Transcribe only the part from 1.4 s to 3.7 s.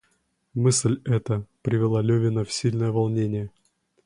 привела Левина в сильное волнение.